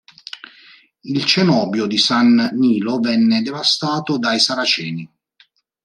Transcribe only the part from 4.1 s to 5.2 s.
dai saraceni.